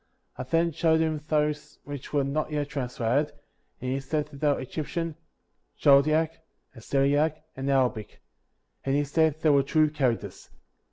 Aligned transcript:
I 0.35 0.41
then. 0.41 0.71
showed 0.71 0.99
him 0.99 1.21
those 1.27 1.77
which 1.83 2.11
were 2.11 2.23
not 2.23 2.49
yet 2.51 2.69
translated, 2.69 3.33
and 3.79 3.91
he 3.93 3.99
said 3.99 4.25
that 4.29 4.37
they 4.41 4.47
were 4.47 4.59
Egyptian, 4.59 5.15
Chaldaic, 5.79 6.39
Assyriac, 6.75 7.43
and 7.55 7.69
Arabic; 7.69 8.19
and 8.83 8.95
he 8.95 9.03
said 9.03 9.39
they 9.41 9.51
were 9.51 9.61
true 9.61 9.91
characters. 9.91 10.49